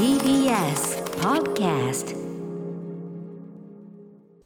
[0.00, 2.16] TBS Podcast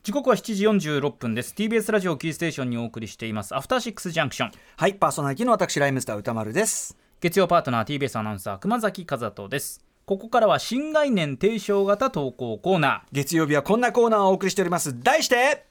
[0.02, 1.54] 時刻は7時46分です。
[1.56, 3.54] TBS ラジオキーステーションにお送りしています。
[3.54, 4.50] アフターシックスジャンクション。
[4.76, 6.96] はい、パーソナリティの私、ライムスター歌丸です。
[7.20, 9.84] 月曜パートナー TBS アナウンサー熊崎和人です。
[10.06, 15.00] ここからは新概念提唱型投稿コーナ月曜日はこんなコーナーをお送りしております。
[15.04, 15.66] 題して、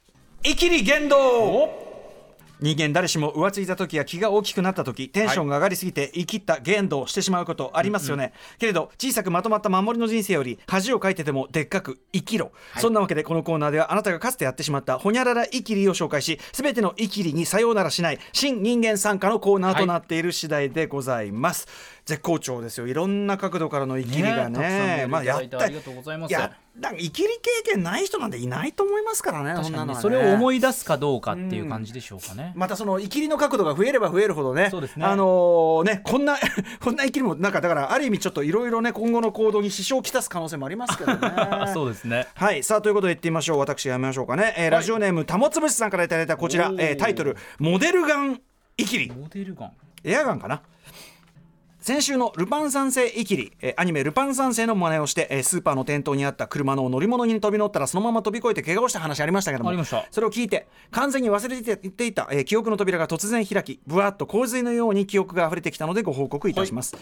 [0.46, 1.83] イキリ言動
[2.60, 21.68] 人間誰しも浮ついた時や気が大きくなった時テンションが上がりすぎて生きった言動をしてしまうことありますよね、けれど小さくまとまった守りの人生より恥をかいててもでっかく生きろ、そんなわけでこのコーナーではあなたがかつてやってしまったほにゃららイキリを紹介し全てのイキリにさようならしない新人間参加のコーナーとなっている次第でございます、
[22.06, 22.88] 絶好調ですよ。
[22.88, 25.08] いろんな角度からのイキリがね。
[25.10, 26.34] まあやったてありがとうございます。
[26.34, 30.02] やなんかイキリ経験ない人なんていないと思いますからね確かに、ね、ね。
[30.02, 36.36] それを思い出すかどうかっていう感じでしょうかね、またそのイキリの角度が増えれば増えるほどねあのーねこんな
[36.82, 41.20] こんなイキリもなんかだからある意味ちょっといろいろね今後の行動に支障をきたす可能性もありますけどね。
[41.74, 42.28] そうですね。
[42.34, 42.64] はい。
[42.64, 43.60] さあということで言ってみましょう。
[43.60, 48.42] 私やめましょうかね、えーラジオネームたもつぶしさんからいただいたこちら、えータイトル「モデルガン
[48.78, 49.72] イキリ」モデルガン。
[50.04, 50.62] エアガンかな
[51.84, 60.06] 先週のルパン三世イキリ、えーアニメ「ルパン三世」の真似をして、えースーパーの店頭にあった車の乗り物に飛び乗ったらそのまま飛び越えて怪我をした話ありましたけどもありました。
[60.10, 66.96] それを聞いて完全に忘れていていた、えー記憶の扉が突然開きぶわっと洪水のように記憶が溢れてきたのでご報告いたします、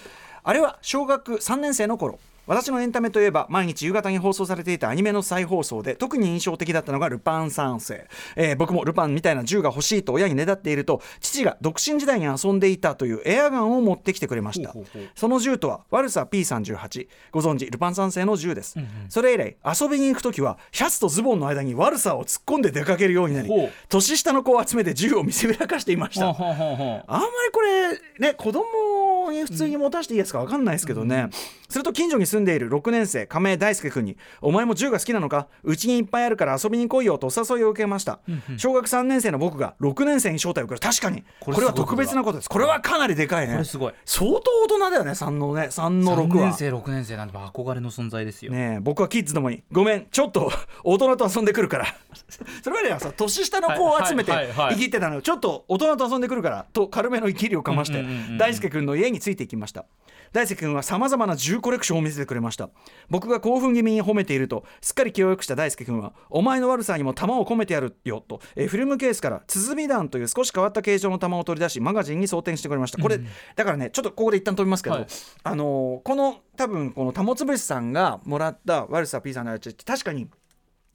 [0.43, 14.73] あれは小学3年生の頃私のエンタメといえば毎日夕方に放送されていたアニメの再放送で特に印象的だったのがルパン三世、えー僕もルパンみたいな銃が欲しいと親にねだっていると父が独身時代に遊んでいたというエアガンを持ってきてくれました。
[15.15, 18.75] その銃とはワルサ P38 ご存知ルパン三世の銃です、
[19.09, 23.49] それ以来遊びに行く時はシャツとズボンの間にワルサを突っ込んで出かけるようになり
[23.89, 26.29] 年下の子を集めて銃を見せびらかしていました。
[26.29, 31.29] あんまりこれね子供に普通に持たしていいやつか分かんないですけどね、
[31.69, 35.47] すると近所に住んでいる6年生亀井大輔君に「お前も銃が好きなのか？
[35.63, 38.19] うちにいっぱいあるから遊びに来いよ」とお誘いを受けました、
[38.57, 40.81] 小学3年生の僕が6年生に招待を受ける。
[40.81, 41.23] 確かに。
[41.39, 42.49] これは特別なことです。
[42.49, 43.53] これはかなりでかいね。
[43.53, 43.93] これすごい。
[44.05, 50.51] 相当大人だよね3のね3の6 3は年生6年生なんて憧れの存在ですよ、ねえ僕はキッズどもに「ごめんちょっと
[50.83, 51.85] 大人と遊んでくるから」
[52.63, 55.21] それまではさ年下の子を集めて生きってたのよ。
[55.21, 58.03] ちょっと大人と遊んでくるからと軽めの生きりをかまして
[58.37, 59.85] 大輔君の家についていきました。
[60.33, 62.69] 大輔君はさまざまな銃コレクションを見せてくれました。
[63.09, 73.01] 僕が興奮気味に褒めているとすっかり気を良くした大輔君は「お前の悪さにも弾を込めてやるよ」と、えーフィルムケースから鼓弾という少し変わった形状の弾を取り出しマガジンに装填してくれました。
[73.01, 73.19] これ、
[73.55, 75.07] だからねちょっとここで一旦飛びますけど、はい。
[75.43, 80.27] あのーこの多分このたもつぶしさんがもらった悪さ P さんのやつって確かに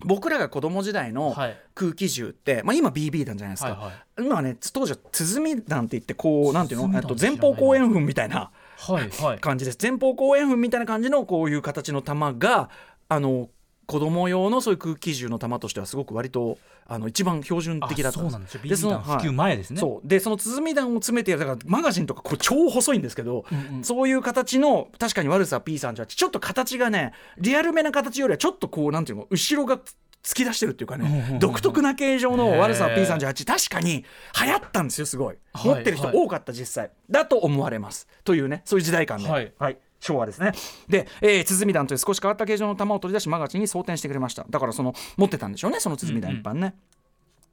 [0.01, 1.59] 僕らが子供時代のはい。
[1.75, 3.95] 空気銃って、まあ、今 BB 弾じゃないですか、はいはい。
[4.27, 6.97] 今はね当時は鼓弾って言ってこうなんていうの？
[6.97, 9.11] えっと前方後円墳みたいなはい。
[9.11, 9.39] はい。
[9.39, 9.79] 感じです。
[9.81, 12.71] 前方後円墳みたいな感じのこういう形の弾が
[13.09, 13.49] あの
[13.87, 18.19] 子供用のそういう空気銃の弾としてはすごく割とあの一番標準的だった。
[18.19, 18.61] あそうなんですよ。
[18.65, 20.09] でその弾普及前ですね、そう。
[20.09, 23.85] でその鼓弾を詰めてだからマガジンとかこう超細いんですけど、うんうん。
[23.85, 29.81] そういう形の確かに悪さ P さんじゃちょっと形がねリアルめな形よりはちょっとこうなんていうの後ろが
[30.27, 33.07] 突き出してるっていうかね独特な形状の悪さへー。
[33.07, 34.05] P38 確かに
[34.45, 36.91] 流行ったんですよすごい、はい持ってる人多かった実際。
[37.09, 38.07] だと思われます。
[38.25, 39.79] というねそういう時代感で、はい。
[40.01, 40.53] 昭和ですね。
[40.89, 44.45] で、えー、鼓弾という少し変わった形状の弾を取り出しマガジンに装填してくれました。
[44.51, 46.75] だからその持ってたんでしょうねその鼓弾一般ね、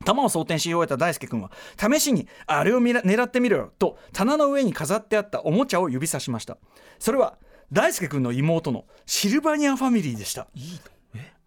[0.04, 6.58] 弾を装填し終えた大輔君は試しにあれを狙ってみろよと棚の上に飾ってあったおもちゃを指さしました。
[7.00, 7.38] それは
[7.72, 10.48] 大輔君の妹のシルバニアファミリーでした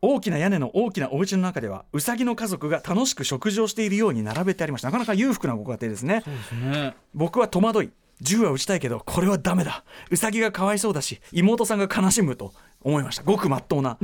[0.03, 4.89] 大きな屋根の大きなお家の中ではウサギの家族が楽しく食事をしているように並べてありました。
[4.89, 6.23] なかなか裕福なご家庭ですね。
[6.71, 6.95] ね。
[7.15, 7.91] 僕は戸惑い
[8.21, 9.84] 銃は撃ちたいけどこれはダメだ。
[10.11, 12.53] ウサギがかわいそうだし妹さんが悲しむと
[12.83, 13.23] 思いました。
[13.25, 13.97] ごくまっとうな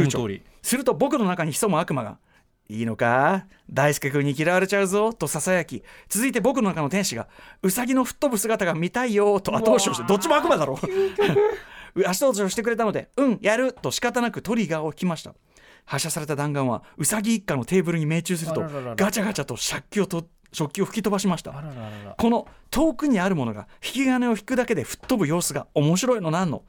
[0.00, 0.18] 躊躇。
[0.62, 2.18] すると僕の中に潜む悪魔が
[2.68, 3.46] 「いいのか？
[3.70, 5.82] 大輔君に嫌われちゃうぞ」とささやき。
[6.08, 7.26] 続いて僕の中の天使が
[7.62, 10.78] 「ウサギの吹っ飛ぶ姿が見たいよ」と後押しをしてどっちも悪魔だろ
[11.94, 15.34] 足押しをしてくれたので「うんやる」と仕方なくトリガーを引きました。
[15.84, 18.62] 発射された弾丸はウサギ一家のテーブルに命中すると
[18.96, 21.52] ガチャガチャと食器をと食器を吹き飛ばしました。
[22.16, 26.62] この遠くにあるものが引き金を引くだけで吹っ飛ぶ様子が面白いのなんの？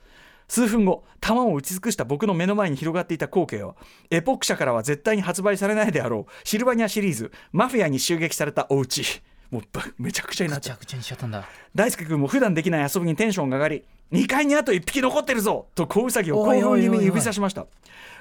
[0.48, 3.76] 数分後弾を打ち尽くした僕の目の前に広がっていた光景は
[4.10, 9.22] エポック社からは絶対に発売されないであろうシルバニアシリーズマフィアに襲撃されたお家。
[9.52, 10.80] もうばめちゃくちゃになっちゃっ
[11.18, 11.46] たんだ。
[11.76, 17.66] 大輔君も普段できない遊びにテンションが上がり2階にあと1匹残ってるぞと小ウサギを興奮気味に指さしました。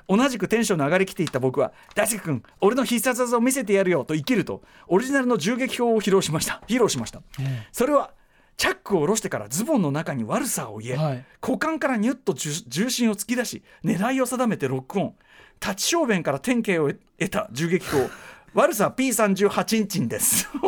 [0.08, 6.62] 同じくテンションの上がりきっていった僕は大輔君俺の必殺技を見せてやるよと生きるとオリジナルの銃撃法を披露しました。
[6.66, 7.22] 披露しました、
[7.70, 8.12] それは
[8.56, 11.24] チャックを下ろしてからズボンの中に悪さを入れ、はい。
[11.40, 15.14] 股間からニュッと重重心を突き出し狙いを定めてロックオン。
[15.60, 18.10] 立ち小便から典型を得た銃撃口
[18.54, 20.48] 悪さ P38 インチンです。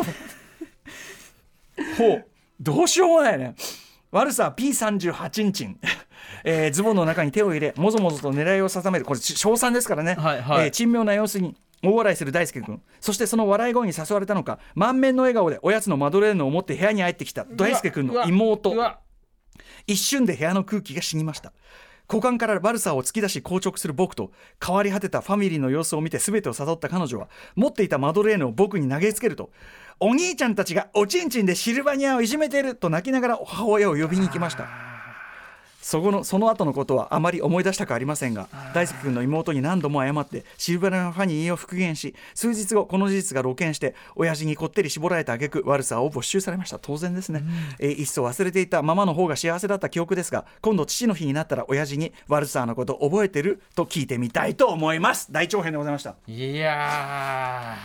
[1.97, 2.25] ほう。
[2.59, 3.55] どうしようもないね
[4.15, 5.77] 悪さ P38 インチン
[6.45, 9.03] えーズボンの中に手を入れもぞもぞと狙いを定める。
[9.03, 10.65] これち称賛ですからね、はいはい。
[10.65, 12.81] えー珍妙な様子に大笑いする大輔君。
[13.01, 18.73] そしてその笑い声に誘われたのか満面の笑顔でおやつのマドレーヌを持って部屋に入ってきた大輔君の妹。
[19.85, 21.53] 一瞬で部屋の空気が死にました
[22.07, 24.31] 股間からバルサーを突き出し硬直する僕と
[24.63, 29.49] 変わり果てたファミリーの様子を見て全てを悟った彼女は持っていたマドレーヌを僕に投げつけると
[29.99, 34.94] お兄ちゃんたちがおちんちんでシルバニアをいじめていると泣きながら母親を呼びに行きました。
[35.85, 46.79] そこのその後のことはあまり思い出したくありませんが大輔君の妹に何度も謝ってシルバニアファニーを復元し数日後この事実が露見して親父にこってり絞られた挙句悪さを没収されました。
[46.79, 47.43] 当然ですね、
[47.77, 55.31] えーいっそ忘れていたままの方が幸せだった記憶ですが今度父の日になったら親父に悪さのこと覚えてると聞いてみたいと思います。
[55.31, 56.15] 大長編でございました。
[56.27, 57.75] いや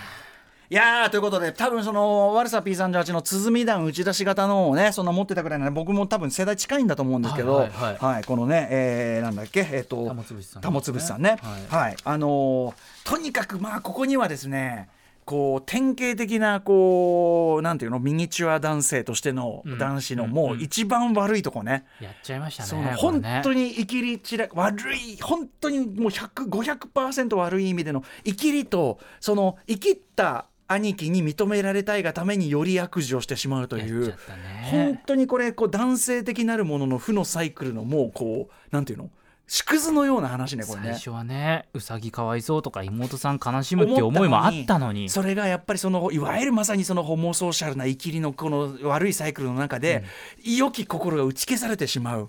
[0.72, 7.72] いやーということで多分その悪さ P38 の鼓弾打ち出し型のをねそんな持ってたぐらいなので僕も多分世代近いんだと思うんですけど、ははいい。
[7.99, 11.38] はいこのね、えーなんだっけえっ、と玉潰しさん玉潰しさんね。
[11.70, 12.75] ははい、あのー
[13.05, 14.88] とにかくまあここにはですね
[15.25, 19.78] こう典型的なこうなんていうのミニチュア男性としてのうん。
[19.78, 23.40] 男子のうんもう一番悪いとこね、ーやっちゃいましたね本ね。
[23.43, 34.32] 当に生きり散ら悪い本当にもう100500%悪い意味での生きりとその生きった兄貴に認められたいがためにより悪事をしてしまうというやっちゃった
[34.70, 39.11] 本ね当にこれこう男性的なるものの負のサイクルのもうこうなんていうの？
[39.52, 40.87] 縮図のような話ねこれね。
[40.90, 45.08] 最初はねうさぎかわいそうとか妹さん悲しむっていう思いもあったのに。
[45.08, 50.05] それがやっぱりそのいわゆるまさにそのホモソーシャルな生きりのこの悪いサイクルの中で、
[50.44, 52.28] 良き心が打ち消されてしまう。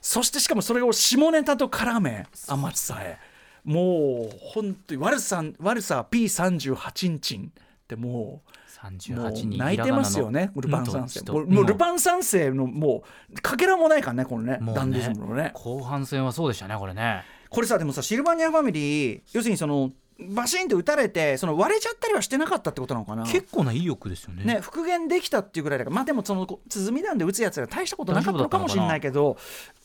[0.00, 3.18] そしてしかもそれを下ネタと絡め天津さえ
[3.64, 7.52] もう本当に悪さ悪さ P38 インチン
[7.94, 8.52] ってもう。
[8.90, 11.22] も38う人泣いてますよね、ルパン三世。
[11.30, 15.52] もうルパン三世のもうかけらもないからね、このね、ねダンディズムのね。
[15.54, 23.24] 後半戦はそうでしたねこれねこれさ、でもさ、シルバニアファミリー、要するにその、バシンって撃たれて、その割れちゃったりはしてなかったってことなのかな？
[23.24, 24.44] 結構な意欲ですよね。
[24.44, 29.36] ね、復元できたっていうぐらいだからまあでもそのこ鼓弾で打つやつが大したことなかったのかもしれないけど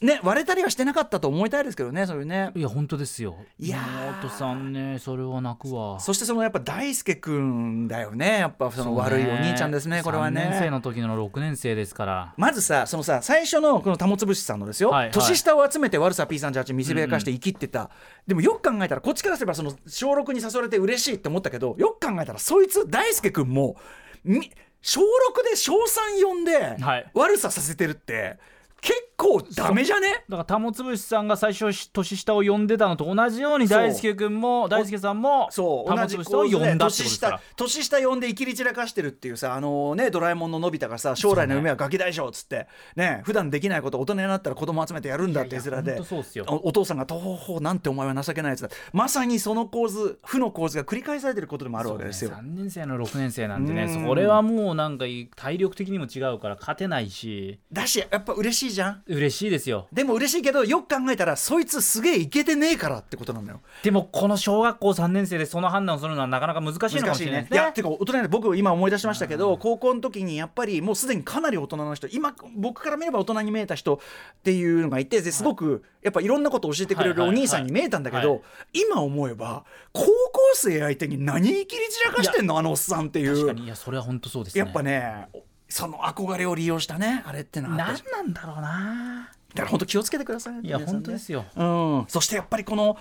[0.01, 2.51] ね割れたりはしてなかったと思いたいですけどねそういうね。
[2.55, 3.35] いや本当ですよ。
[3.59, 4.07] いやー。
[4.19, 5.99] 妹さんねそれは泣くわ。
[5.99, 8.39] そしてそのやっぱ大輔君だよね。
[8.39, 12.33] やっぱその悪いお兄ちゃんですねこれは3年生ねの時の6年生ですから。
[12.37, 15.13] まずさそのさ最初のこの玉潰しさんのですよ、はいはい。
[15.13, 17.89] 年下を集めて悪さ P38 見せびらかして生きってた、
[18.25, 19.71] でもよく考えたらこっちからすればその
[20.17, 23.75] 小6に誘われて嬉しいって思ったけどよく考えたらそいつ大輔君も
[24.23, 25.03] み小6
[25.49, 27.11] で小3呼んではい。
[27.13, 28.37] 悪ささせてるって
[28.81, 30.23] 結構ダメじゃね？
[30.29, 45.99] だから玉潰しさんが最初し年下を呼んでたのと同じように大輔君も大輔さんもそう玉同じ潰しさんを呼んだってことで年下年下呼んでいきり散らかしてるっていうさあのねドラえもんののび太がさ将来の夢はガキ大将っつってね普段できないこと大人になったら子供集めてやるんだって面で。
[46.47, 52.31] おお父さんが「とほほなんてお前は情けないやつだ」まさにその構図負の構図が繰り返されてることでもあるわけですよ。
[52.31, 54.05] 3年生の6年生なんてねうん。
[54.05, 55.05] それはもうなんか
[55.35, 57.59] 体力的にも違うから勝てないし。
[57.71, 59.03] だしやっぱ嬉しいじゃん。
[59.07, 59.87] 嬉しいですよ。
[59.91, 63.61] でも嬉しいけどよく考えたらそいつすげえイケてねえからってことなんだよ。
[63.83, 67.57] でもこの小学校3年生でその判断をするのはなかなか難しいのかも難しれないですね。
[67.57, 73.99] ねいやてか大人で僕今思い出しましたけど、高校の時にやっぱりもうすでにかなり大人の人今僕から見れば大人に見えた人っ
[74.43, 78.41] ていうのがいてですごくやっぱいろんなことを教えてくれるお兄さんに見えたんだけど、はい
[78.73, 80.11] 今思えば高校
[80.53, 82.57] 生相手に何生きり散らかしてんの？
[82.57, 83.35] あのおっさんっていう。
[83.35, 83.65] 確かに。
[83.65, 84.59] いやそれは本当そうですね。
[84.59, 85.27] やっぱね
[85.69, 89.29] その憧れを利用したねあれってのは何なんだろうな。
[89.49, 91.45] だから本当気をつけてくださいいや本当ですよ。
[91.55, 92.97] うん、そしてやっぱりこの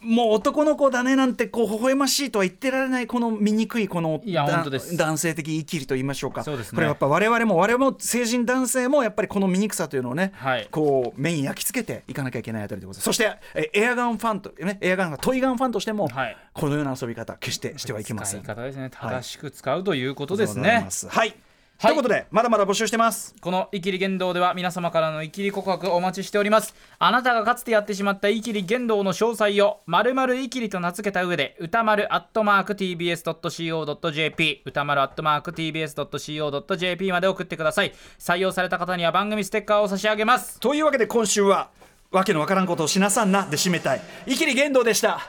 [0.00, 4.96] もう男の子だねなんてこう微笑ましいとは言ってられないこの醜いこのいやだ本当です。
[4.96, 6.44] 男性的生きりと言いましょうか。
[6.44, 6.76] そうですね。
[6.76, 10.68] これやっぱ我々も我々も成人男性もやっぱりこの醜さというのをね、はい。
[10.70, 13.04] こう目に焼き付けていかなきゃいけないあたりでございます。
[13.04, 16.36] そしてえエアガンファンと、ね、エアガントイガンファンとしても、はい。
[16.52, 18.42] このような遊び方決してしてはいけません。
[18.42, 18.90] 使い方ですね。
[18.90, 20.70] 正しく使うということですね。
[20.70, 21.34] はい、はい
[21.80, 23.34] ということでまだまだ募集してます。
[23.40, 26.74] この「イキリ言動」では皆様からのイキリ告白お待ちしております。
[26.98, 37.92] あなたがかつてやってしまったイキリ言動の詳細を〇〇イキリと名付けた上で歌丸アットマーク TBS.CO.JP 歌丸アットマーク TBS.CO.JP まで送ってください。
[38.18, 40.60] 採用された方には番組ステッカーを差し上げます。
[40.60, 41.70] というわけで今週は
[42.10, 44.00] わけのわからんことをしなさんなで締めたい。
[44.26, 45.20] イキリ言動でした。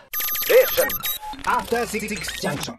[1.43, 2.07] After Six
[2.41, 2.75] Junction.